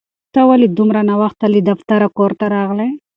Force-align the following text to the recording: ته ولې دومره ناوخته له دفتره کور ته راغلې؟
ته 0.33 0.41
ولې 0.49 0.67
دومره 0.77 0.99
ناوخته 1.09 1.45
له 1.53 1.59
دفتره 1.69 2.07
کور 2.17 2.31
ته 2.39 2.45
راغلې؟ 2.55 2.89